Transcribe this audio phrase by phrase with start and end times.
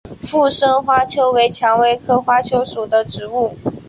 [0.23, 3.55] 附生花楸为蔷薇科花楸属的植物。